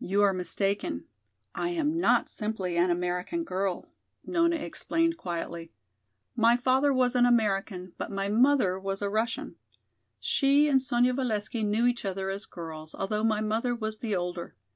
"You 0.00 0.22
are 0.22 0.32
mistaken. 0.32 1.04
I 1.54 1.68
am 1.68 1.96
not 2.00 2.28
simply 2.28 2.76
an 2.76 2.90
American 2.90 3.44
girl," 3.44 3.88
Nona 4.26 4.56
explained 4.56 5.16
quietly. 5.16 5.70
"My 6.34 6.56
father 6.56 6.92
was 6.92 7.14
an 7.14 7.24
American, 7.24 7.92
but 7.96 8.10
my 8.10 8.28
mother 8.28 8.80
was 8.80 9.00
a 9.00 9.08
Russian. 9.08 9.54
She 10.18 10.66
and 10.68 10.82
Sonya 10.82 11.12
Valesky 11.14 11.62
knew 11.62 11.86
each 11.86 12.04
other 12.04 12.30
as 12.30 12.46
girls, 12.46 12.96
although 12.96 13.22
my 13.22 13.40
mother 13.40 13.72
was 13.72 13.98
the 13.98 14.16
older. 14.16 14.56